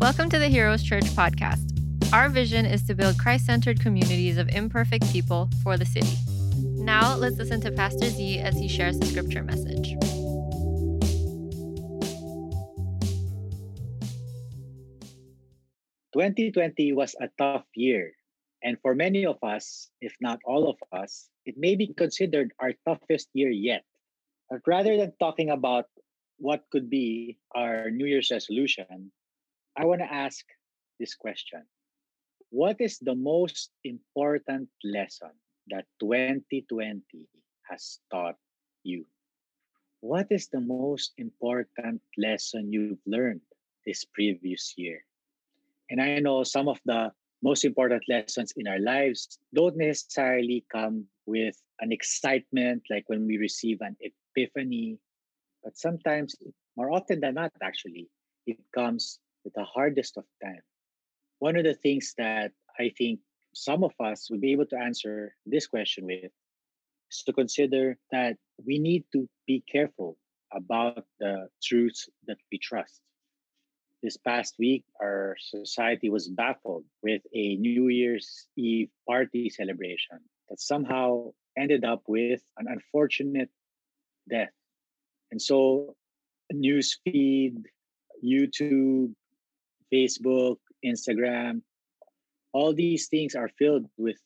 [0.00, 1.60] Welcome to the Heroes Church podcast.
[2.14, 6.16] Our vision is to build Christ centered communities of imperfect people for the city.
[6.56, 9.92] Now, let's listen to Pastor Z as he shares the scripture message.
[16.14, 18.16] Twenty twenty was a tough year,
[18.64, 22.72] and for many of us, if not all of us, it may be considered our
[22.88, 23.84] toughest year yet.
[24.48, 25.92] But rather than talking about
[26.38, 29.12] what could be our New Year's resolution,
[29.80, 30.44] I want to ask
[31.00, 31.64] this question
[32.50, 35.32] What is the most important lesson
[35.72, 37.00] that 2020
[37.64, 38.36] has taught
[38.84, 39.06] you?
[40.00, 43.40] What is the most important lesson you've learned
[43.86, 45.00] this previous year?
[45.88, 47.10] And I know some of the
[47.42, 53.38] most important lessons in our lives don't necessarily come with an excitement like when we
[53.38, 54.98] receive an epiphany,
[55.64, 56.36] but sometimes,
[56.76, 58.10] more often than not, actually,
[58.46, 60.62] it comes the hardest of time.
[61.38, 63.20] One of the things that I think
[63.54, 66.30] some of us will be able to answer this question with
[67.10, 70.16] is to consider that we need to be careful
[70.52, 73.00] about the truths that we trust.
[74.02, 80.60] This past week, our society was baffled with a New Year's Eve party celebration that
[80.60, 83.50] somehow ended up with an unfortunate
[84.28, 84.52] death.
[85.30, 85.94] And so,
[86.50, 87.56] news feed,
[88.24, 89.12] YouTube,
[89.92, 91.62] Facebook, Instagram,
[92.52, 94.16] all these things are filled with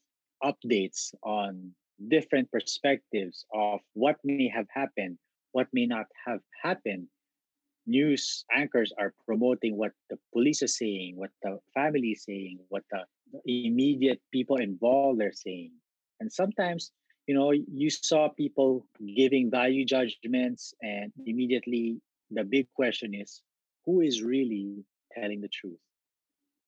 [0.43, 1.73] updates on
[2.09, 5.19] different perspectives of what may have happened,
[5.53, 7.07] what may not have happened.
[7.87, 12.83] News anchors are promoting what the police are saying, what the family is saying, what
[12.91, 13.05] the,
[13.45, 15.73] the immediate people involved are saying.
[16.21, 16.93] And sometimes,
[17.27, 23.43] you know, you saw people giving value judgments, and immediately the big question is
[23.85, 25.79] who is really telling the truth?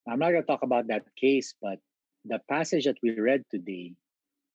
[0.07, 1.79] I'm not going to talk about that case, but
[2.25, 3.93] the passage that we read today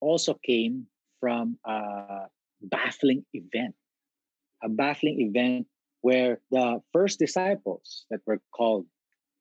[0.01, 0.87] also came
[1.21, 2.27] from a
[2.63, 3.75] baffling event,
[4.63, 5.67] a baffling event
[6.01, 8.87] where the first disciples that were called,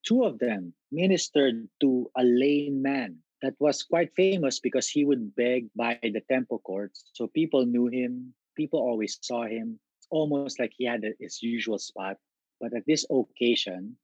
[0.06, 5.36] two of them ministered to a lame man that was quite famous because he would
[5.36, 7.04] beg by the temple courts.
[7.14, 9.80] So people knew him, people always saw him,
[10.12, 12.18] almost like he had his usual spot.
[12.60, 13.98] But at this occasion,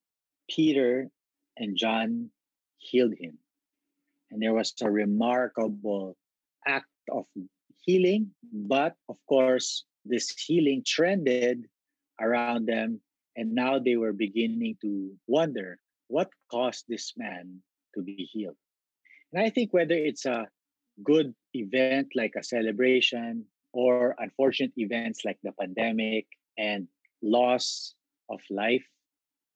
[0.50, 1.09] Peter
[1.58, 2.30] and John
[2.78, 3.38] healed him.
[4.31, 6.18] And there was a remarkable
[6.66, 7.25] act of
[7.84, 11.66] healing, but of course, this healing trended
[12.19, 13.00] around them,
[13.36, 17.59] and now they were beginning to wonder what caused this man
[17.96, 18.56] to be healed.
[19.31, 20.47] And I think whether it's a
[21.03, 26.25] good event like a celebration or unfortunate events like the pandemic
[26.57, 26.88] and
[27.22, 27.94] loss
[28.30, 28.86] of life,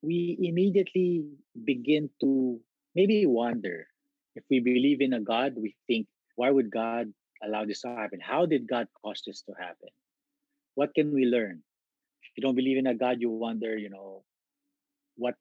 [0.01, 1.25] we immediately
[1.63, 2.59] begin to
[2.95, 3.87] maybe wonder
[4.35, 7.11] if we believe in a God, we think, why would God
[7.43, 8.19] allow this to happen?
[8.21, 9.89] How did God cause this to happen?
[10.75, 11.61] What can we learn?
[12.23, 14.23] If you don't believe in a God, you wonder, you know,
[15.15, 15.35] what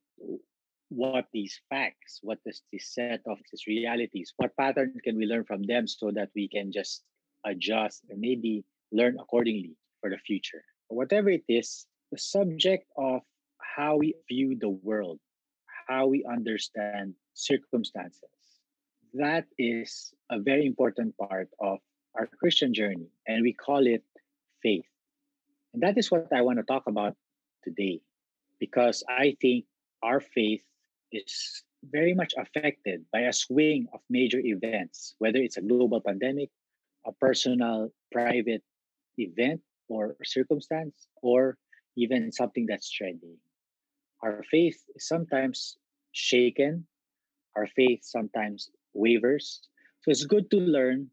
[0.91, 5.45] what these facts, what is this set of these realities, what pattern can we learn
[5.45, 7.05] from them so that we can just
[7.47, 10.65] adjust and maybe learn accordingly for the future.
[10.89, 13.23] Whatever it is, the subject of
[13.77, 15.19] how we view the world,
[15.89, 18.31] how we understand circumstances.
[19.15, 21.79] That is a very important part of
[22.15, 24.03] our Christian journey, and we call it
[24.63, 24.87] faith.
[25.73, 27.15] And that is what I want to talk about
[27.63, 28.01] today,
[28.59, 29.65] because I think
[30.03, 30.65] our faith
[31.13, 36.51] is very much affected by a swing of major events, whether it's a global pandemic,
[37.07, 38.63] a personal, private
[39.19, 41.57] event or circumstance, or
[41.97, 43.37] even something that's trending
[44.23, 45.77] our faith is sometimes
[46.13, 46.87] shaken,
[47.57, 49.61] our faith sometimes wavers.
[50.03, 51.11] So it's good to learn,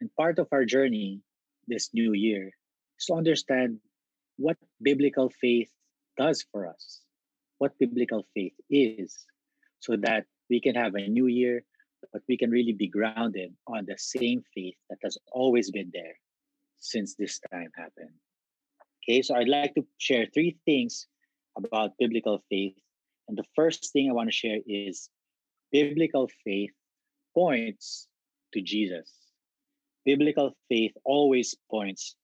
[0.00, 1.20] and part of our journey
[1.68, 2.50] this new year
[2.98, 3.78] is to understand
[4.36, 5.70] what biblical faith
[6.16, 7.02] does for us,
[7.58, 9.26] what biblical faith is,
[9.80, 11.62] so that we can have a new year,
[12.12, 16.16] but we can really be grounded on the same faith that has always been there
[16.78, 18.16] since this time happened.
[19.04, 21.06] Okay, so I'd like to share three things
[21.56, 22.74] about biblical faith.
[23.28, 25.08] And the first thing I want to share is
[25.70, 26.72] biblical faith
[27.34, 28.08] points
[28.54, 29.12] to Jesus.
[30.04, 32.16] Biblical faith always points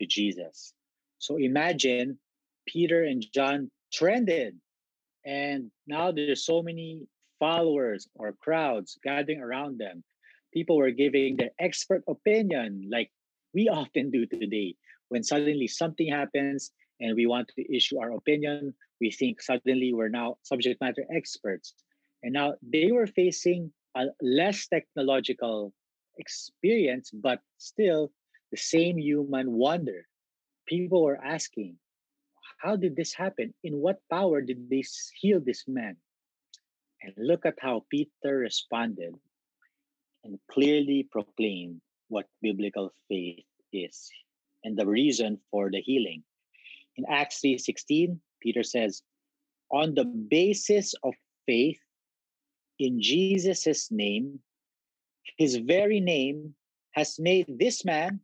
[0.00, 0.72] to Jesus.
[1.18, 2.18] So imagine
[2.66, 4.56] Peter and John trended,
[5.24, 7.06] and now there's so many
[7.38, 10.04] followers or crowds gathering around them.
[10.52, 13.10] People were giving their expert opinion, like
[13.52, 14.74] we often do today.
[15.08, 16.70] When suddenly something happens
[17.00, 21.74] and we want to issue our opinion, we think suddenly we're now subject matter experts.
[22.22, 25.72] And now they were facing a less technological
[26.18, 28.10] experience, but still
[28.50, 30.06] the same human wonder.
[30.66, 31.76] People were asking,
[32.58, 33.54] how did this happen?
[33.62, 34.82] In what power did they
[35.20, 35.96] heal this man?
[37.02, 39.14] And look at how Peter responded
[40.24, 44.10] and clearly proclaimed what biblical faith is
[44.64, 46.24] and the reason for the healing.
[46.98, 49.02] In Acts 3:16, Peter says,
[49.70, 51.14] "On the basis of
[51.46, 51.80] faith
[52.78, 54.42] in Jesus' name,
[55.36, 56.56] his very name
[56.92, 58.20] has made this man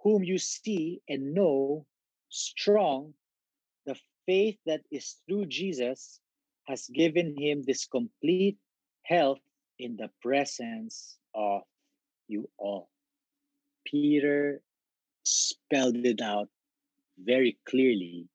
[0.00, 1.86] whom you see and know
[2.28, 3.14] strong.
[3.86, 6.20] The faith that is through Jesus
[6.64, 8.58] has given him this complete
[9.02, 9.40] health
[9.78, 11.62] in the presence of
[12.28, 12.90] you all.
[13.86, 14.62] Peter
[15.24, 16.50] spelled it out
[17.24, 18.28] very clearly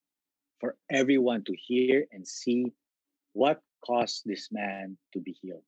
[0.60, 2.74] for everyone to hear and see
[3.34, 5.64] what caused this man to be healed.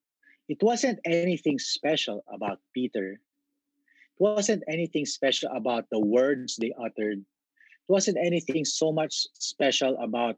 [0.50, 3.13] It wasn't anything special about Peter.
[3.13, 7.19] It wasn't anything special about the words they uttered.
[7.19, 10.35] It wasn't anything so much special about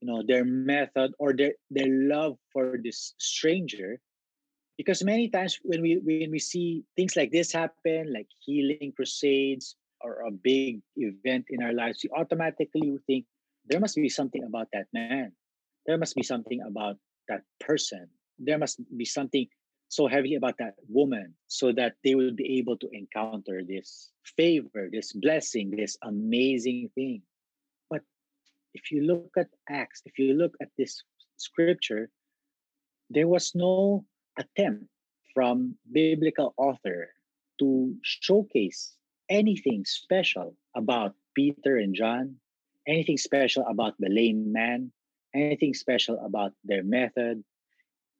[0.00, 3.98] you know their method or their, their love for this stranger
[4.76, 9.76] because many times when we when we see things like this happen like healing crusades
[10.00, 13.24] or a big event in our lives we automatically think
[13.68, 15.32] there must be something about that man.
[15.86, 16.96] There must be something about
[17.28, 18.08] that person.
[18.38, 19.46] There must be something
[19.88, 24.90] so heavily about that woman so that they will be able to encounter this favor
[24.90, 27.22] this blessing this amazing thing.
[27.88, 28.02] But
[28.74, 31.02] if you look at acts if you look at this
[31.36, 32.10] scripture
[33.10, 34.04] there was no
[34.36, 34.90] attempt
[35.32, 37.14] from biblical author
[37.60, 38.95] to showcase
[39.28, 42.36] anything special about Peter and John,
[42.86, 44.92] anything special about the lame man,
[45.34, 47.42] anything special about their method.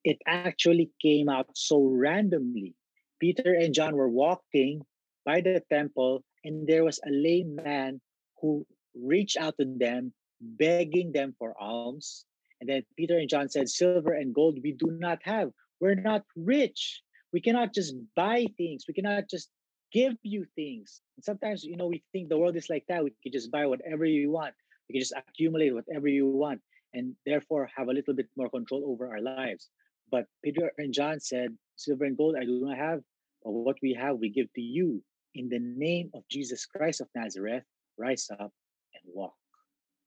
[0.05, 2.75] It actually came out so randomly.
[3.21, 4.83] Peter and John were walking
[5.25, 8.01] by the temple, and there was a lame man
[8.41, 12.25] who reached out to them, begging them for alms.
[12.61, 15.51] And then Peter and John said, Silver and gold we do not have,
[15.81, 17.03] we're not rich.
[17.33, 18.85] We cannot just buy things.
[18.89, 19.51] We cannot just
[19.97, 21.01] give you things.
[21.17, 23.03] And sometimes, you know, we think the world is like that.
[23.03, 24.55] We can just buy whatever you want.
[24.87, 26.61] We can just accumulate whatever you want
[26.93, 29.71] and therefore have a little bit more control over our lives.
[30.13, 33.01] But Peter and John said, Silver and gold I do not have,
[33.43, 35.03] but what we have we give to you.
[35.35, 37.65] In the name of Jesus Christ of Nazareth,
[37.99, 38.53] rise up
[38.95, 39.35] and walk.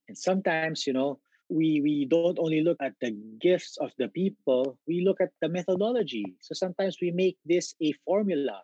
[0.08, 1.20] And sometimes, you know,
[1.50, 3.12] we we don't only look at the
[3.42, 7.92] gifts of the people we look at the methodology so sometimes we make this a
[8.06, 8.62] formula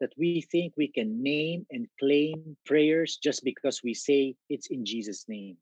[0.00, 4.84] that we think we can name and claim prayers just because we say it's in
[4.84, 5.56] jesus name.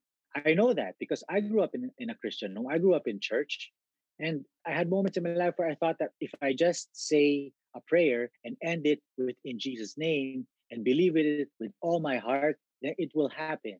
[0.44, 2.66] I know that because i grew up in, in a christian home.
[2.68, 3.70] I grew up in church
[4.18, 7.52] and i had moments in my life where i thought that if i just say
[7.76, 12.18] a prayer and end it with in jesus name and believe it with all my
[12.18, 13.78] heart then it will happen.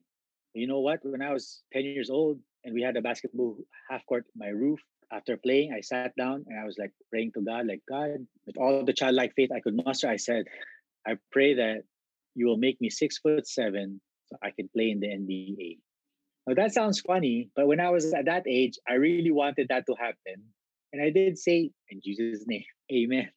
[0.53, 0.99] You know what?
[1.03, 3.57] When i was 10 years old and we had a basketball
[3.89, 4.79] half court in my roof.
[5.11, 8.57] After playing, I sat down and I was like praying to God, like God, with
[8.57, 10.45] all the childlike faith I could muster, I said,
[11.07, 11.83] I pray that
[12.35, 15.79] you will make me six foot seven so I can play in the NBA.
[16.47, 19.85] Now that sounds funny, but when I was at that age, I really wanted that
[19.87, 20.43] to happen.
[20.93, 23.29] And I did say, in Jesus' name, amen.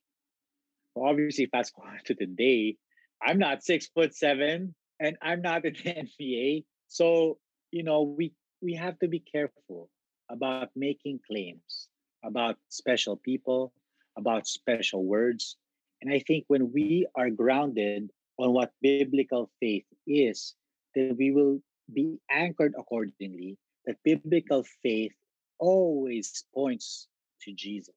[0.94, 2.76] Well, obviously, fast forward to today,
[3.22, 6.64] I'm not six foot seven and I'm not in the NBA.
[6.88, 7.38] So,
[7.70, 9.88] you know, we we have to be careful
[10.30, 11.88] about making claims
[12.24, 13.72] about special people,
[14.16, 15.56] about special words.
[16.02, 20.54] And I think when we are grounded on what biblical faith is,
[20.94, 21.60] then we will
[21.92, 23.56] be anchored accordingly
[23.86, 25.12] that biblical faith
[25.58, 27.08] always points
[27.42, 27.94] to Jesus.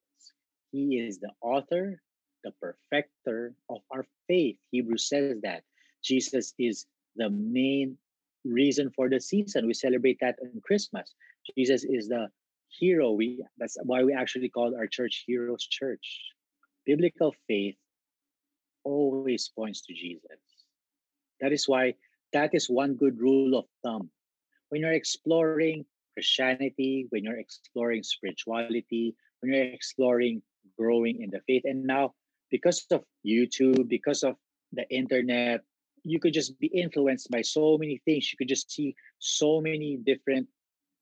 [0.71, 2.01] He is the author,
[2.43, 4.57] the perfecter of our faith.
[4.71, 5.63] Hebrews says that
[6.03, 6.85] Jesus is
[7.15, 7.97] the main
[8.45, 9.67] reason for the season.
[9.67, 11.13] We celebrate that on Christmas.
[11.57, 12.29] Jesus is the
[12.69, 13.11] hero.
[13.11, 16.21] We that's why we actually call our church Heroes Church.
[16.85, 17.75] Biblical faith
[18.83, 20.41] always points to Jesus.
[21.39, 21.95] That is why
[22.33, 24.09] that is one good rule of thumb.
[24.69, 30.41] When you're exploring Christianity, when you're exploring spirituality, when you're exploring
[30.77, 32.13] growing in the faith, and now
[32.49, 34.35] because of YouTube, because of
[34.73, 35.61] the internet,
[36.03, 38.31] you could just be influenced by so many things.
[38.31, 40.47] You could just see so many different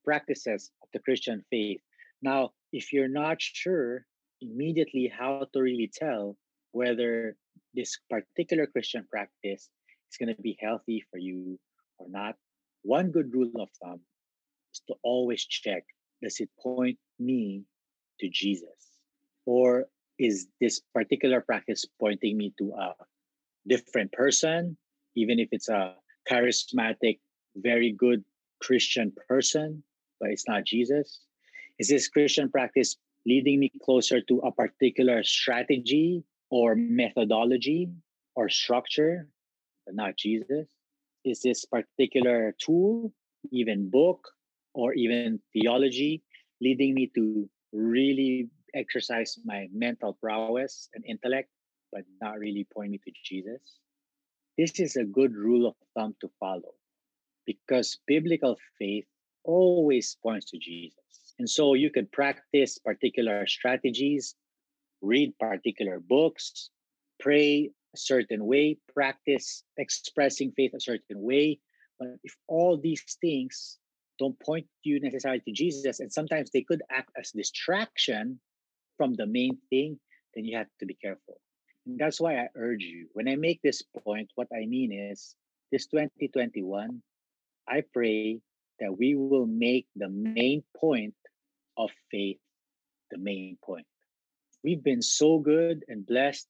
[0.04, 1.80] practices of the Christian faith.
[2.22, 4.06] Now, if you're not sure
[4.40, 6.36] immediately how to really tell
[6.72, 7.36] whether
[7.74, 9.68] this particular Christian practice
[10.10, 11.58] is going to be healthy for you
[11.98, 12.36] or not,
[12.82, 14.00] one good rule of thumb
[14.72, 15.84] is to always check
[16.22, 17.64] does it point me
[18.20, 19.00] to Jesus?
[19.46, 19.86] Or
[20.18, 22.94] is this particular practice pointing me to a
[23.66, 24.76] different person,
[25.16, 25.94] even if it's a
[26.30, 27.20] charismatic,
[27.56, 28.22] very good
[28.60, 29.82] Christian person,
[30.20, 31.20] but it's not Jesus?
[31.78, 32.96] Is this Christian practice
[33.26, 37.88] leading me closer to a particular strategy or methodology
[38.34, 39.28] or structure,
[39.86, 40.68] but not Jesus?
[41.24, 43.12] Is this particular tool,
[43.50, 44.28] even book,
[44.74, 46.22] or even theology
[46.60, 51.48] leading me to really exercise my mental prowess and intellect,
[51.92, 53.80] but not really point me to Jesus?
[54.58, 56.74] This is a good rule of thumb to follow
[57.46, 59.06] because biblical faith
[59.44, 60.96] always points to Jesus.
[61.38, 64.34] And so you could practice particular strategies,
[65.00, 66.70] read particular books,
[67.18, 71.58] pray a certain way, practice expressing faith a certain way.
[71.98, 73.78] But if all these things
[74.18, 78.38] don't point you necessarily to Jesus, and sometimes they could act as distraction
[78.96, 79.98] from the main thing,
[80.34, 81.40] then you have to be careful.
[81.86, 85.34] And that's why I urge you, when I make this point, what I mean is
[85.72, 87.02] this 2021,
[87.66, 88.40] I pray
[88.80, 91.14] that we will make the main point
[91.76, 92.38] of faith
[93.10, 93.86] the main point.
[94.62, 96.46] We've been so good and blessed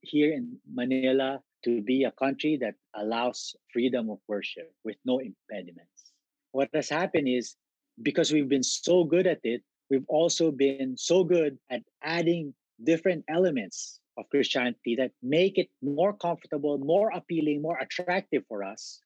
[0.00, 6.12] here in Manila to be a country that allows freedom of worship with no impediments.
[6.52, 7.56] What has happened is
[8.02, 13.24] because we've been so good at it, we've also been so good at adding different
[13.28, 19.00] elements of Christianity that make it more comfortable, more appealing, more attractive for us.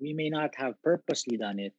[0.00, 1.74] We may not have purposely done it,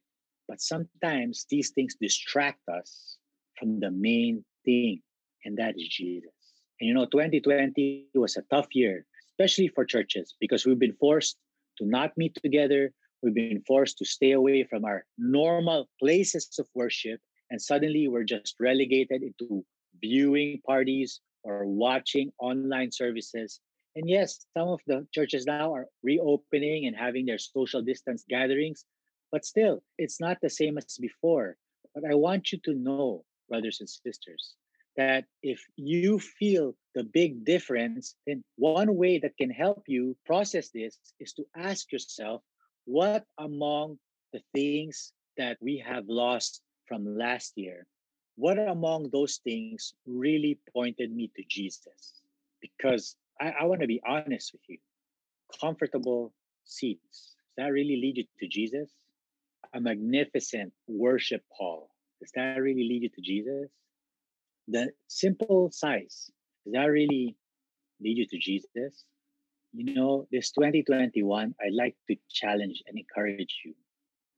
[0.48, 3.18] but sometimes these things distract us
[3.58, 5.02] from the main thing,
[5.44, 6.32] and that is Jesus.
[6.80, 11.36] And you know, 2020 was a tough year, especially for churches, because we've been forced
[11.78, 12.92] to not meet together.
[13.22, 17.20] We've been forced to stay away from our normal places of worship.
[17.50, 19.64] And suddenly we're just relegated into
[20.00, 23.60] viewing parties or watching online services.
[23.96, 28.84] And yes, some of the churches now are reopening and having their social distance gatherings,
[29.30, 31.56] but still, it's not the same as before.
[31.94, 34.54] But I want you to know, brothers and sisters,
[34.96, 40.70] that if you feel the big difference, then one way that can help you process
[40.70, 42.42] this is to ask yourself
[42.84, 43.98] what among
[44.32, 47.86] the things that we have lost from last year,
[48.36, 52.22] what among those things really pointed me to Jesus?
[52.60, 54.78] Because I, I want to be honest with you.
[55.60, 56.32] Comfortable
[56.64, 58.90] seats, does that really lead you to Jesus?
[59.74, 63.70] A magnificent worship hall, does that really lead you to Jesus?
[64.68, 66.30] the simple size
[66.64, 67.34] does that really
[68.00, 69.04] lead you to jesus?
[69.72, 73.74] You know this 2021 i'd like to challenge and encourage you.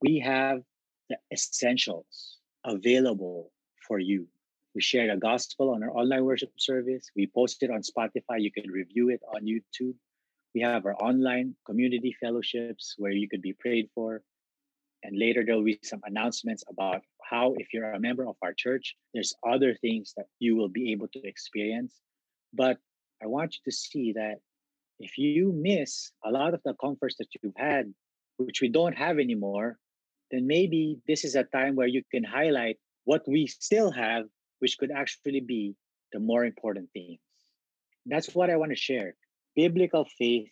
[0.01, 0.63] We have
[1.09, 3.53] the essentials available
[3.87, 4.29] for you.
[4.75, 7.11] We share the gospel on our online worship service.
[7.17, 8.41] We post it on spotify.
[8.41, 9.95] You can review it on youtube.
[10.55, 14.23] We have our online community fellowships where you could be prayed for
[15.03, 18.97] and later there'll be some announcements about how if you're a member of our church
[19.15, 21.95] there's other things that you will be able to experience.
[22.53, 22.79] But
[23.23, 24.37] i want you to see that
[24.99, 27.93] if you miss a lot of the comforts that you've had
[28.39, 29.79] which we don't have anymore
[30.31, 34.25] then maybe this is a time where you can highlight what we still have
[34.61, 35.75] which could actually be
[36.13, 37.21] the more important things.
[38.07, 39.15] That's what i want to share.
[39.57, 40.51] Biblical faith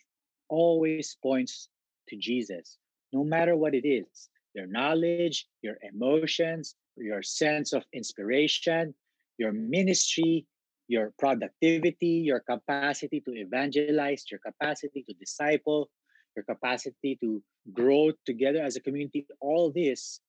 [0.49, 1.69] always points
[2.09, 2.77] to jesus
[3.13, 8.93] no matter what it is your knowledge, your emotions, your sense of inspiration,
[9.37, 10.45] your ministry,
[10.87, 15.89] your productivity, your capacity to evangelize, your capacity to disciple,
[16.35, 17.41] your capacity to
[17.73, 20.19] grow together as a community, all this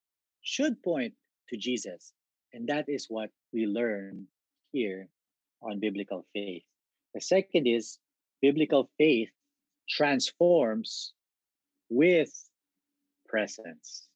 [0.42, 1.14] should point
[1.48, 2.12] to Jesus.
[2.52, 4.26] And that is what we learn
[4.72, 5.08] here
[5.62, 6.62] on biblical faith.
[7.14, 7.98] The second is
[8.42, 9.30] biblical faith
[9.88, 11.12] transforms
[11.88, 12.30] with
[13.28, 14.09] presence.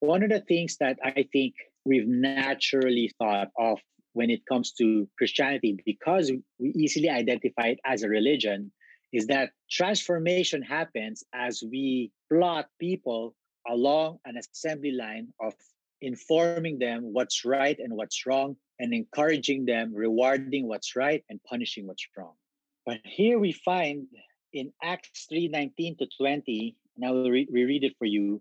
[0.00, 1.54] One of the things that I think
[1.84, 3.78] we've naturally thought of
[4.12, 8.72] when it comes to Christianity, because we easily identify it as a religion,
[9.12, 13.34] is that transformation happens as we plot people
[13.68, 15.54] along an assembly line of
[16.00, 21.86] informing them what's right and what's wrong and encouraging them, rewarding what's right and punishing
[21.86, 22.32] what's wrong.
[22.86, 24.06] But here we find
[24.52, 28.40] in Acts 3 19 to 20, and I will re- reread it for you.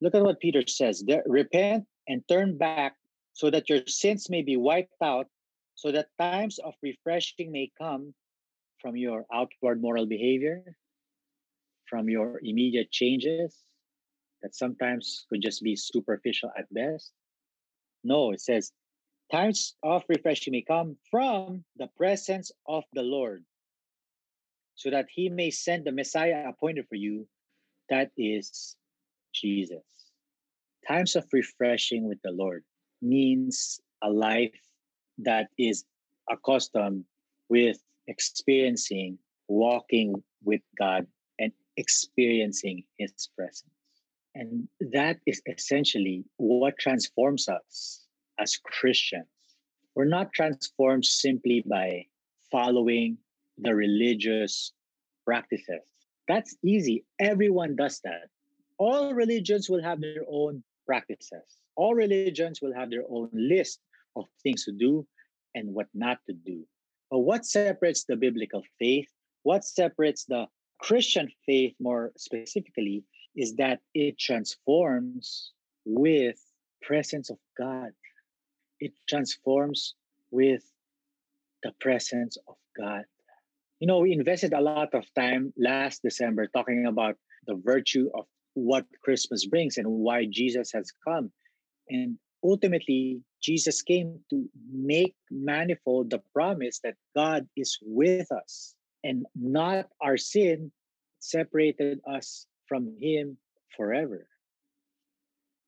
[0.00, 1.04] Look at what Peter says.
[1.26, 2.96] Repent and turn back
[3.32, 5.26] so that your sins may be wiped out,
[5.74, 8.14] so that times of refreshing may come
[8.80, 10.76] from your outward moral behavior,
[11.86, 13.62] from your immediate changes
[14.42, 17.12] that sometimes could just be superficial at best,
[18.02, 18.72] No, it says,
[19.30, 23.44] times of refreshing may come from the presence of the Lord,
[24.74, 27.28] so that he may send the Messiah appointed for you,
[27.90, 28.76] that is
[29.32, 29.82] Jesus.
[30.86, 32.64] Times of refreshing with the Lord
[33.02, 34.58] means a life
[35.18, 35.84] that is
[36.30, 37.04] accustomed
[37.48, 39.18] with experiencing,
[39.48, 41.06] walking with God,
[41.38, 43.70] and experiencing His presence.
[44.34, 48.06] And that is essentially what transforms us
[48.38, 49.26] as Christians.
[49.94, 52.06] We're not transformed simply by
[52.50, 53.18] following
[53.58, 54.72] the religious
[55.26, 55.82] practices.
[56.28, 57.04] That's easy.
[57.18, 58.29] Everyone does that.
[58.80, 61.60] All religions will have their own practices.
[61.76, 63.78] All religions will have their own list
[64.16, 65.06] of things to do
[65.54, 66.64] and what not to do.
[67.10, 69.06] But what separates the biblical faith,
[69.42, 70.46] what separates the
[70.80, 73.04] Christian faith more specifically,
[73.36, 75.52] is that it transforms
[75.84, 76.40] with
[76.80, 77.90] presence of God.
[78.80, 79.94] It transforms
[80.30, 80.64] with
[81.62, 83.04] the presence of God.
[83.78, 88.24] You know, we invested a lot of time last December talking about the virtue of
[88.54, 91.30] what Christmas brings and why Jesus has come.
[91.88, 99.24] And ultimately, Jesus came to make manifold the promise that God is with us and
[99.34, 100.70] not our sin
[101.20, 103.36] separated us from Him
[103.76, 104.26] forever.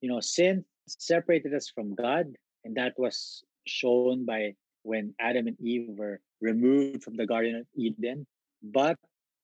[0.01, 2.27] You know, sin separated us from God,
[2.65, 7.67] and that was shown by when Adam and Eve were removed from the Garden of
[7.77, 8.27] Eden.
[8.63, 8.99] But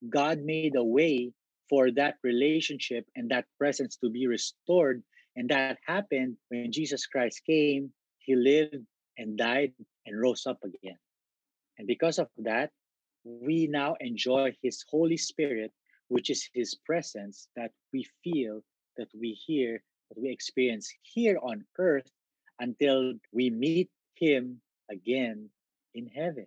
[0.09, 1.33] God made a way
[1.68, 5.02] for that relationship and that presence to be restored.
[5.37, 8.84] And that happened when Jesus Christ came, he lived
[9.16, 9.72] and died
[10.06, 10.98] and rose up again.
[11.78, 12.70] And because of that,
[13.25, 15.72] we now enjoy his Holy Spirit,
[16.08, 18.62] which is his presence that we feel,
[18.96, 22.10] that we hear, that we experience here on earth
[22.58, 24.60] until we meet him
[24.90, 25.50] again
[25.94, 26.46] in heaven.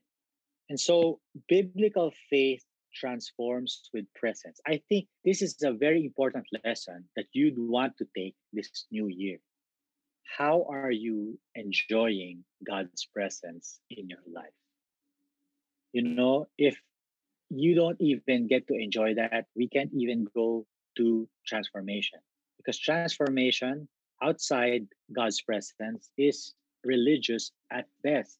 [0.69, 4.59] And so biblical faith transforms with presence.
[4.67, 9.07] I think this is a very important lesson that you'd want to take this new
[9.07, 9.37] year.
[10.37, 14.55] How are you enjoying God's presence in your life?
[15.91, 16.79] You know, if
[17.49, 20.65] you don't even get to enjoy that, we can't even go
[20.97, 22.19] to transformation
[22.57, 23.87] because transformation
[24.21, 28.37] outside God's presence is religious at best,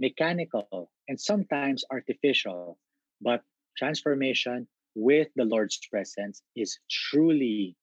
[0.00, 2.78] mechanical, and sometimes artificial.
[3.20, 3.42] But
[3.78, 7.76] transformation with the Lord's presence is truly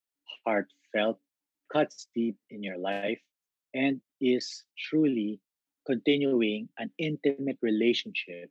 [0.46, 1.20] heartfelt,
[1.72, 3.20] cuts deep in your life,
[3.74, 5.40] and is truly
[5.86, 8.50] continuing an intimate relationship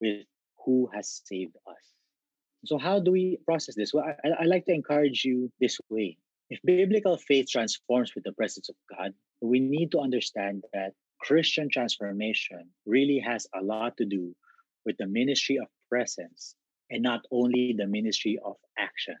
[0.00, 0.26] with
[0.64, 1.84] who has saved us.
[2.66, 3.94] So, how do we process this?
[3.94, 6.18] Well, I, I like to encourage you this way.
[6.50, 11.68] If biblical faith transforms with the presence of God, we need to understand that Christian
[11.70, 14.34] transformation really has a lot to do
[14.84, 16.54] with the ministry of presence
[16.90, 19.16] and not only the ministry of action.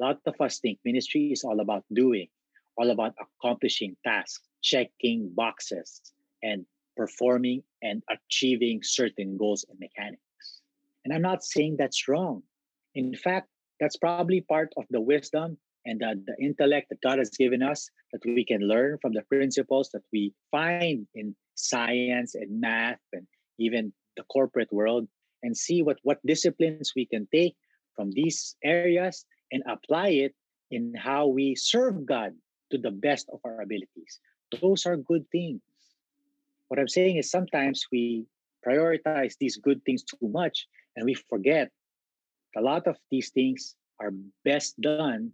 [0.00, 2.28] A lot of us think ministry is all about doing,
[2.76, 6.00] all about accomplishing tasks, checking boxes,
[6.42, 6.64] and
[6.96, 10.62] performing and achieving certain goals and mechanics.
[11.04, 12.42] And I'm not saying that's wrong.
[12.94, 17.30] In fact, that's probably part of the wisdom and the, the intellect that God has
[17.30, 22.60] given us that we can learn from the principles that we find in science and
[22.60, 23.26] math and
[23.58, 25.08] even the corporate world
[25.42, 27.56] and see what, what disciplines we can take
[27.94, 30.34] from these areas and apply it
[30.70, 32.32] in how we serve God
[32.70, 34.20] to the best of our abilities.
[34.60, 35.60] Those are good things.
[36.68, 38.26] What I'm saying is sometimes we
[38.66, 41.70] prioritize these good things too much and we forget
[42.56, 44.12] a lot of these things are
[44.44, 45.32] best done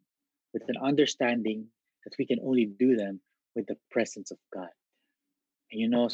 [0.53, 1.67] with an understanding
[2.05, 3.21] that we can only do them
[3.55, 4.69] with the presence of God.
[5.71, 6.09] And you know,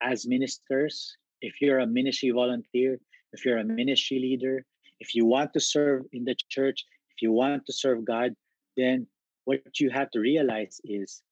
[0.00, 2.98] as ministers, if you're a ministry volunteer,
[3.34, 4.64] if you're a ministry leader,
[5.00, 8.34] if you want to serve in the church, if you want to serve God,
[8.76, 9.06] then
[9.44, 11.22] what you have to realize is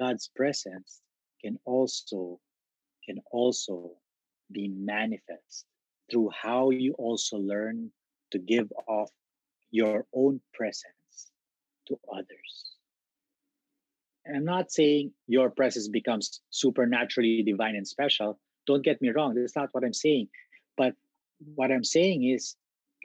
[0.00, 1.00] God's presence
[1.42, 2.40] can also
[3.04, 3.90] can also
[4.52, 5.66] be manifest
[6.10, 7.90] through how you also learn
[8.30, 9.10] to give off
[9.70, 11.30] your own presence
[11.86, 12.76] to others.
[14.26, 18.38] I'm not saying your presence becomes supernaturally divine and special.
[18.66, 20.28] Don't get me wrong, that's not what I'm saying.
[20.76, 20.94] But
[21.54, 22.56] what I'm saying is,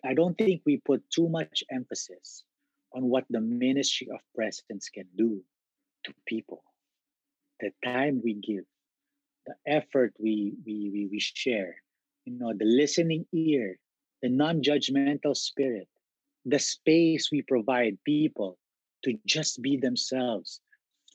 [0.04, 2.44] I don't think we put too much emphasis
[2.94, 5.42] on what the ministry of presence can do
[6.06, 6.64] to people.
[7.60, 8.66] The time we give,
[9.46, 11.76] the effort we, we, we, we share,
[12.26, 13.78] you know, the listening ear,
[14.22, 15.88] the non judgmental spirit,
[16.46, 18.58] the space we provide people
[19.04, 20.60] to just be themselves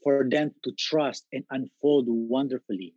[0.02, 2.94] for them to trust and unfold wonderfully.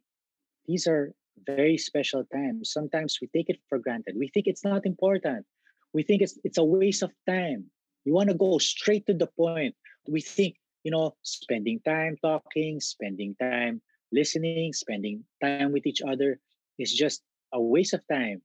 [0.67, 1.13] These are
[1.45, 2.71] very special times.
[2.71, 4.15] Sometimes we take it for granted.
[4.17, 5.45] We think it's not important.
[5.93, 7.65] We think it's it's a waste of time.
[8.05, 9.75] We want to go straight to the point.
[10.07, 16.39] We think, you know, spending time talking, spending time listening, spending time with each other
[16.77, 17.21] is just
[17.53, 18.41] a waste of time.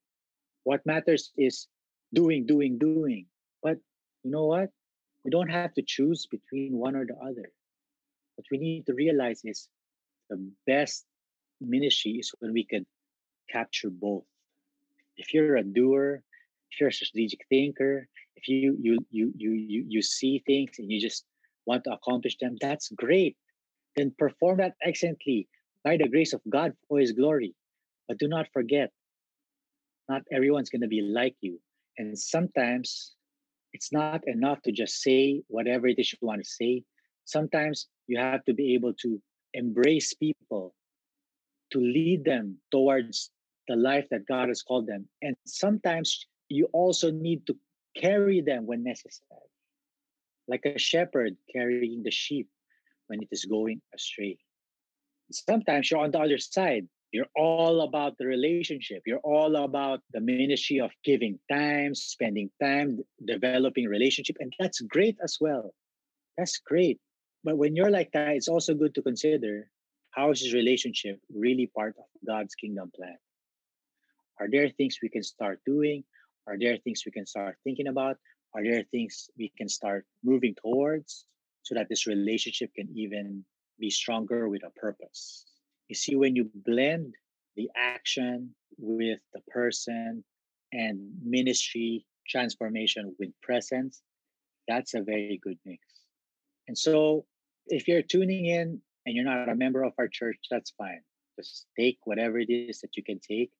[0.65, 1.69] What matters is
[2.13, 3.27] doing, doing, doing.
[3.63, 3.79] But
[4.23, 4.71] you know what?
[5.25, 7.51] We don't have to choose between one or the other.
[8.37, 9.69] What we need to realize is
[10.29, 11.05] the best
[11.61, 12.87] ministry is when we can
[13.51, 14.25] capture both.
[15.17, 16.23] If you're a doer,
[16.71, 20.91] if you're a strategic thinker, if you you you you you, you see things and
[20.91, 21.25] you just
[21.65, 23.37] want to accomplish them, that's great.
[23.97, 25.49] Then perform that excellently
[25.85, 27.55] by the grace of God for his glory.
[28.09, 28.91] But do not forget,
[30.09, 31.61] not everyone's going to be like you.
[31.99, 33.15] And sometimes
[33.73, 36.85] it's not enough to just say whatever it is you want to say.
[37.25, 39.21] Sometimes you have to be able to
[39.55, 40.75] embrace people,
[41.73, 43.31] to lead them towards
[43.69, 45.09] the life that God has called them.
[45.23, 47.57] And sometimes you also need to
[47.97, 49.51] carry them when necessary,
[50.47, 52.49] like a shepherd carrying the sheep
[53.09, 54.39] when it is going astray.
[55.33, 56.87] Sometimes you're on the other side.
[57.13, 59.03] You're all about the relationship.
[59.07, 64.37] You're all about the ministry of giving time, spending time, developing relationship.
[64.39, 65.73] And that's great as well.
[66.37, 67.01] That's great.
[67.43, 69.69] But when you're like that, it's also good to consider
[70.17, 73.19] how is this relationship really part of God's kingdom plan?
[74.41, 76.05] Are there things we can start doing?
[76.47, 78.17] Are there things we can start thinking about?
[78.55, 81.27] Are there things we can start moving towards
[81.63, 83.45] so that this relationship can even
[83.79, 85.45] be stronger with a purpose?
[85.89, 87.15] You see, when you blend
[87.55, 90.25] the action with the person
[90.73, 94.01] and ministry transformation with presence,
[94.67, 95.81] that's a very good mix.
[96.69, 97.27] And so,
[97.69, 101.01] if you're tuning in and you're not a member of our church, that's fine.
[101.39, 103.53] Just take whatever it is that you can take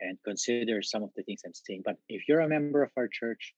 [0.00, 1.82] and consider some of the things I'm saying.
[1.84, 3.54] But if you're a member of our church,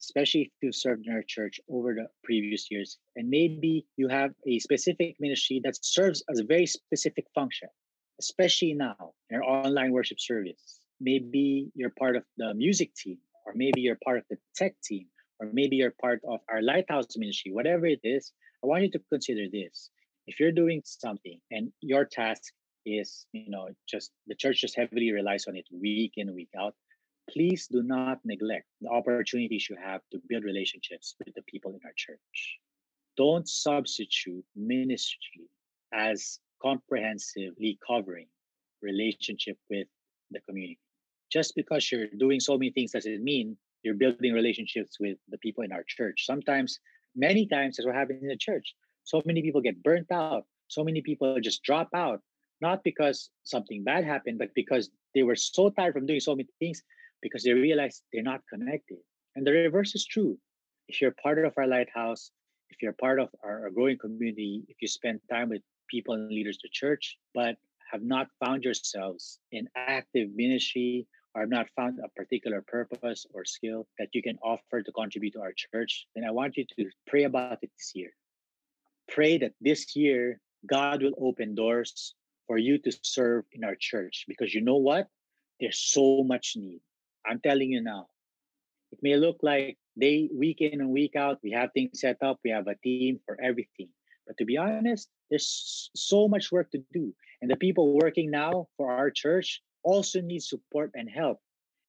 [0.00, 4.32] especially if you've served in our church over the previous years, and maybe you have
[4.46, 7.68] a specific ministry that serves as a very specific function,
[8.18, 10.80] especially now in our online worship service.
[11.00, 15.06] Maybe you're part of the music team, or maybe you're part of the tech team,
[15.38, 18.32] or maybe you're part of our lighthouse ministry, whatever it is,
[18.62, 19.90] I want you to consider this.
[20.26, 22.52] If you're doing something and your task
[22.86, 26.74] is, you know, just the church just heavily relies on it week in, week out,
[27.30, 31.80] please do not neglect the opportunities you have to build relationships with the people in
[31.84, 32.58] our church.
[33.16, 35.48] Don't substitute ministry
[35.92, 38.26] as comprehensively covering
[38.82, 39.86] relationship with
[40.30, 40.78] the community.
[41.30, 45.64] Just because you're doing so many things doesn't mean you're building relationships with the people
[45.64, 46.24] in our church.
[46.26, 46.80] Sometimes,
[47.14, 50.44] many times, as what happens in the church, so many people get burnt out.
[50.68, 52.20] So many people just drop out,
[52.60, 56.48] not because something bad happened, but because they were so tired from doing so many
[56.58, 56.82] things
[57.22, 58.98] because they realize they're not connected.
[59.36, 60.38] And the reverse is true.
[60.88, 62.30] If you're part of our lighthouse,
[62.70, 66.28] if you're part of our, our growing community, if you spend time with people and
[66.28, 67.56] leaders of the church, but
[67.92, 73.44] have not found yourselves in active ministry or have not found a particular purpose or
[73.44, 76.90] skill that you can offer to contribute to our church, then I want you to
[77.06, 78.10] pray about it this year.
[79.08, 82.14] Pray that this year God will open doors
[82.46, 85.08] for you to serve in our church because you know what?
[85.60, 86.80] There's so much need.
[87.26, 88.08] I'm telling you now.
[88.92, 92.38] It may look like day week in and week out, we have things set up,
[92.44, 93.88] we have a team for everything.
[94.26, 97.14] But to be honest, there's so much work to do.
[97.42, 101.38] And the people working now for our church also need support and help.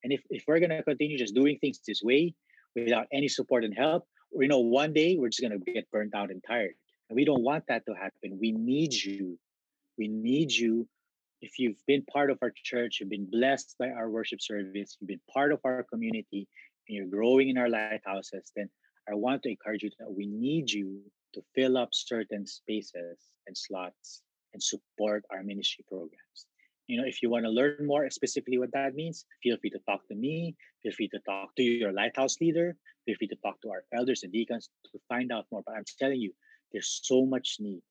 [0.03, 2.35] And if, if we're gonna continue just doing things this way
[2.75, 6.29] without any support and help, you know, one day we're just gonna get burnt out
[6.29, 6.75] and tired.
[7.09, 8.39] And we don't want that to happen.
[8.39, 9.37] We need you.
[9.97, 10.87] We need you.
[11.41, 15.07] If you've been part of our church, you've been blessed by our worship service, you've
[15.07, 16.47] been part of our community,
[16.87, 18.69] and you're growing in our lighthouses, then
[19.09, 21.01] I want to encourage you that we need you
[21.33, 24.21] to fill up certain spaces and slots
[24.53, 26.47] and support our ministry programs.
[26.87, 29.79] You know, if you want to learn more specifically what that means, feel free to
[29.87, 33.59] talk to me, feel free to talk to your lighthouse leader, feel free to talk
[33.61, 35.63] to our elders and deacons to find out more.
[35.65, 36.31] But I'm telling you,
[36.71, 37.81] there's so much need.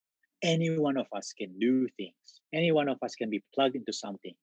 [0.43, 2.15] Any one of us can do things.
[2.53, 4.35] Any one of us can be plugged into something.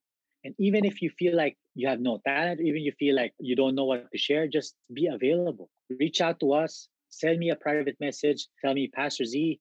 [0.44, 3.56] And even if you feel like you have no talent, even you feel like you
[3.56, 5.70] don't know what to share, just be available.
[6.00, 9.60] Reach out to us, send me a private message, tell me, Pastor Z,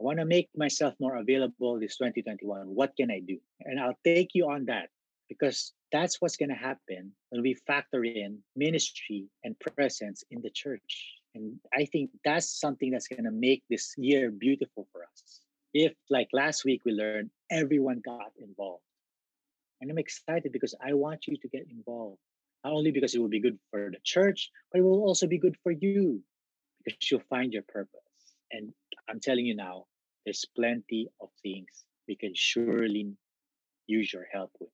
[0.00, 2.66] I want to make myself more available this 2021.
[2.66, 3.38] What can I do?
[3.60, 4.88] And I'll take you on that
[5.28, 10.50] because that's what's going to happen when we factor in ministry and presence in the
[10.50, 11.14] church.
[11.34, 15.40] And I think that's something that's going to make this year beautiful for us.
[15.74, 18.82] if, like last week, we learned everyone got involved.
[19.80, 22.20] And I'm excited because I want you to get involved.
[22.64, 25.38] Not only because it will be good for the church, but it will also be
[25.38, 26.22] good for you
[26.84, 28.00] because you'll find your purpose.
[28.52, 28.72] And
[29.08, 29.86] I'm telling you now,
[30.24, 33.12] there's plenty of things we can surely
[33.86, 34.70] use your help with.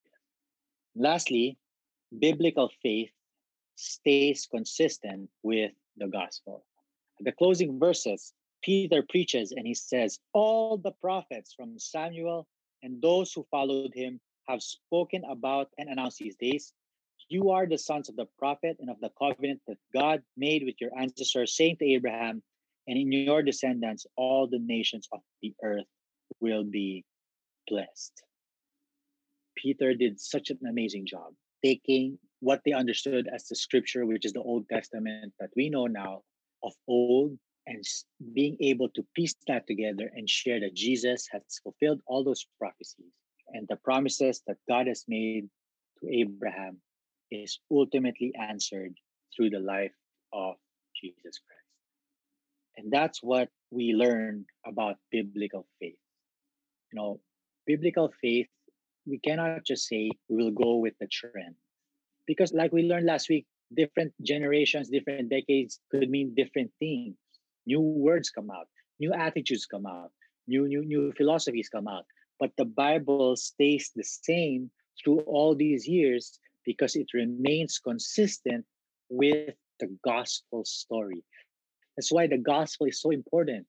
[0.95, 1.57] Lastly,
[2.17, 3.11] biblical faith
[3.77, 6.65] stays consistent with the gospel.
[7.21, 8.33] The closing verses,
[8.63, 12.49] Peter preaches and he says, All the prophets from Samuel
[12.83, 16.73] and those who followed him have spoken about and announced these days.
[17.29, 20.75] You are the sons of the prophet and of the covenant that God made with
[20.81, 22.43] your ancestors, saying to Abraham,
[22.89, 25.87] and in your descendants, all the nations of the earth
[26.41, 27.05] will be
[27.69, 28.23] blessed.
[29.57, 34.33] Peter did such an amazing job taking what they understood as the scripture, which is
[34.33, 36.23] the Old Testament that we know now
[36.63, 37.85] of old, and
[38.33, 43.13] being able to piece that together and share that Jesus has fulfilled all those prophecies
[43.53, 45.49] and the promises that God has made
[46.01, 46.79] to Abraham
[47.31, 48.95] is ultimately answered
[49.35, 49.93] through the life
[50.33, 50.57] of
[51.01, 51.61] Jesus Christ.
[52.77, 55.99] And that's what we learn about biblical faith.
[56.93, 57.21] You know,
[57.67, 58.49] biblical faith,
[59.07, 61.55] we cannot just say we will go with the trend.
[62.27, 67.17] Because, like we learned last week, different generations, different decades could mean different things.
[67.67, 70.11] New words come out, new attitudes come out,
[70.47, 72.05] new new new philosophies come out
[72.41, 78.65] but the Bible stays the same through all these years because it remains consistent
[79.11, 81.23] with the gospel story.
[81.97, 83.67] That's why the gospel is so important.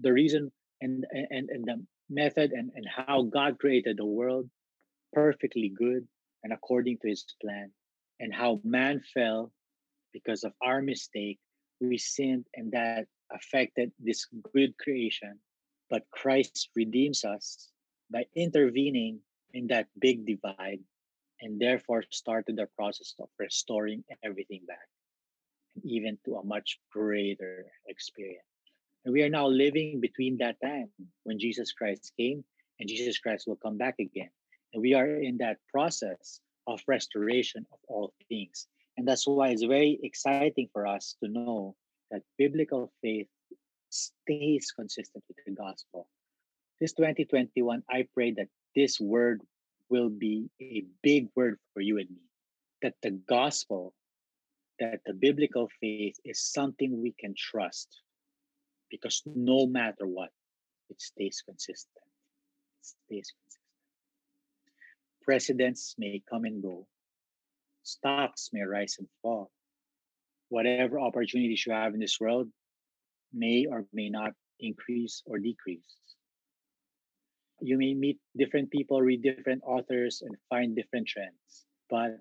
[0.00, 4.48] The reason and and, and the method and, and how God created the world
[5.12, 6.06] perfectly good
[6.42, 7.70] and according to his plan,
[8.20, 9.52] and how man fell
[10.12, 11.38] because of our mistake.
[11.80, 15.38] We sinned and that affected this good creation.
[15.90, 17.70] But Christ redeems us
[18.10, 19.20] by intervening
[19.52, 20.80] in that big divide
[21.40, 24.88] and therefore started the process of restoring everything back
[25.82, 28.46] even to a much greater experience.
[29.04, 30.88] And we are now living between that time
[31.24, 32.44] when Jesus Christ came
[32.78, 34.30] and Jesus Christ will come back again.
[34.72, 38.66] And we are in that process of restoration of all things.
[38.96, 41.74] And that's why it's very exciting for us to know
[42.10, 43.28] that biblical faith
[43.90, 46.06] stays consistent with the gospel
[46.80, 49.40] this 2021, I pray that this word
[49.88, 52.22] will be a big word for you and me.
[52.82, 53.94] That the gospel,
[54.80, 57.88] that the biblical faith is something we can trust
[58.90, 60.30] because no matter what,
[60.90, 62.04] it stays consistent.
[62.82, 63.43] It stays consistent.
[65.24, 66.86] Presidents may come and go,
[67.82, 69.50] stocks may rise and fall.
[70.50, 72.48] Whatever opportunities you have in this world
[73.32, 75.96] may or may not increase or decrease
[77.64, 81.64] you may meet different people, read different authors, and find different trends.
[81.88, 82.18] But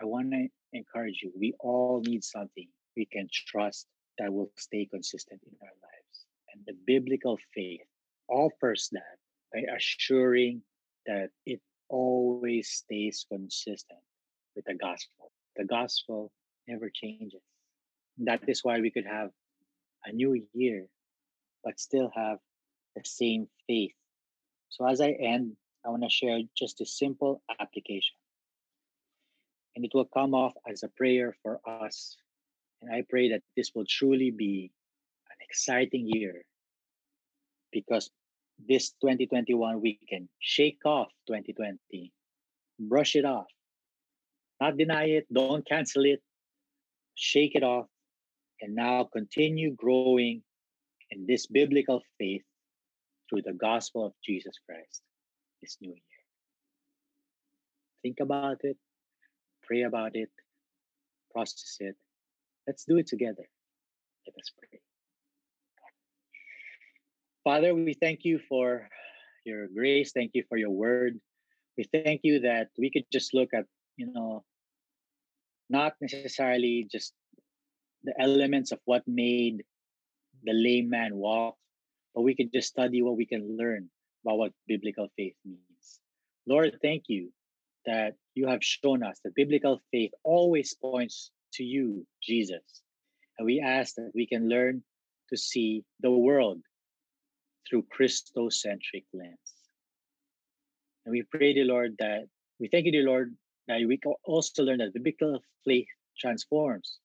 [0.00, 2.66] I want to encourage you we all need something
[2.96, 3.86] we can trust
[4.18, 6.26] that will stay consistent in our lives.
[6.52, 7.86] And the biblical faith
[8.28, 9.16] offers that
[9.52, 10.62] by assuring
[11.06, 11.60] that it
[11.94, 14.00] always stays consistent
[14.56, 15.30] with the gospel.
[15.56, 16.32] The gospel
[16.66, 17.42] never changes.
[18.18, 19.30] That is why we could have
[20.04, 20.86] a new year,
[21.64, 22.38] but still have
[22.96, 23.94] the same faith
[24.74, 28.16] so as I end, I want to share just a simple application.
[29.76, 32.16] And it will come off as a prayer for us.
[32.82, 34.72] And I pray that this will truly be
[35.30, 36.44] an exciting year
[37.70, 38.10] because
[38.58, 42.12] this 2021 we can shake off 2020,
[42.78, 43.46] brush it off,
[44.60, 46.20] not deny it, don't cancel it,
[47.14, 47.86] shake it off,
[48.60, 50.42] and now continue growing
[51.10, 52.42] in this biblical faith
[53.28, 55.02] through the gospel of Jesus Christ
[55.62, 56.22] this new year.
[58.02, 58.76] Think about it,
[59.62, 60.30] pray about it,
[61.32, 61.96] process it.
[62.66, 63.44] Let's do it together.
[64.26, 64.80] Let us pray.
[67.44, 68.88] Father, we thank you for
[69.44, 70.12] your grace.
[70.12, 71.20] Thank you for your word.
[71.76, 73.66] We thank you that we could just look at,
[73.98, 74.44] you know,
[75.68, 77.12] not necessarily just
[78.02, 79.62] the elements of what made
[80.42, 81.56] the lame man walk,
[82.14, 83.90] but we can just study what we can learn
[84.24, 86.00] about what biblical faith means.
[86.46, 87.30] Lord, thank you
[87.84, 92.82] that you have shown us that biblical faith always points to you, Jesus.
[93.38, 94.82] And we ask that we can learn
[95.28, 96.62] to see the world
[97.68, 99.54] through Christocentric lens.
[101.04, 102.26] And we pray, dear Lord, that
[102.58, 103.34] we thank you, dear Lord,
[103.68, 105.86] that we can also learn that biblical faith
[106.18, 106.98] transforms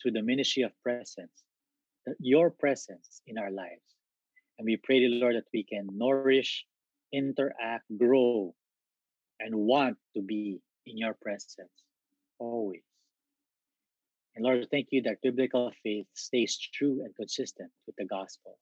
[0.00, 1.44] through the ministry of presence,
[2.18, 3.82] your presence in our lives.
[4.58, 6.64] And we pray, the Lord, that we can nourish,
[7.12, 8.54] interact, grow,
[9.38, 11.70] and want to be in your presence
[12.38, 12.82] always.
[14.36, 18.58] And Lord, thank you that biblical faith stays true and consistent with the gospel.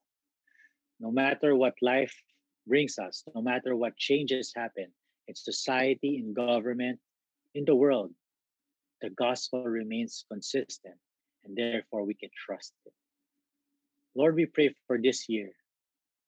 [1.01, 2.15] No matter what life
[2.67, 4.87] brings us, no matter what changes happen
[5.27, 6.99] in society, in government,
[7.55, 8.13] in the world,
[9.01, 10.97] the gospel remains consistent
[11.45, 12.93] and therefore we can trust it.
[14.15, 15.51] Lord, we pray for this year.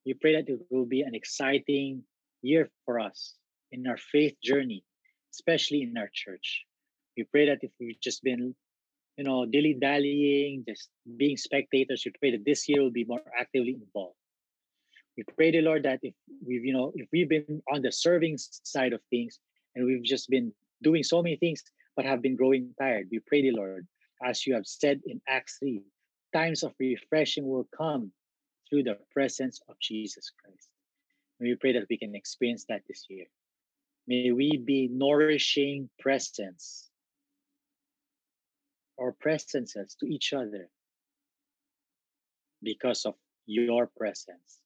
[0.07, 2.05] We pray that it will be an exciting
[2.43, 3.35] year for us
[3.73, 4.85] in our faith journey,
[5.33, 6.65] especially in our church.
[7.17, 8.55] We pray that if we've just been,
[9.17, 13.23] you know, dilly dallying, just being spectators, we pray that this year will be more
[13.39, 14.20] actively involved.
[15.17, 16.15] We pray the Lord that if
[16.47, 19.39] we've, you know, if we've been on the serving side of things
[19.75, 21.63] and we've just been doing so many things
[21.97, 23.87] but have been growing tired, we pray the Lord,
[24.23, 25.83] as you have said in Acts 3,
[26.33, 28.13] times of refreshing will come
[28.69, 30.69] through the presence of Jesus Christ.
[31.39, 33.27] And we pray that we can experience that this year.
[34.07, 36.89] May we be nourishing presence
[38.97, 40.69] or presences to each other
[42.63, 43.15] because of
[43.47, 44.60] your presence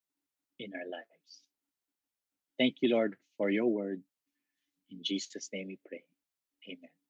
[0.61, 1.43] in our lives.
[2.59, 4.03] Thank you, Lord, for your word.
[4.91, 6.05] In Jesus' name we pray.
[6.69, 7.04] Amen.